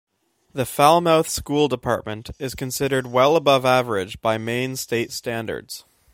The 0.53 0.65
Falmouth 0.65 1.29
School 1.29 1.67
Department 1.67 2.31
is 2.39 2.55
considered 2.55 3.05
well 3.05 3.35
above 3.35 3.65
average 3.65 4.19
by 4.19 4.39
Maine 4.39 4.75
state 4.75 5.11
standards. 5.11 5.85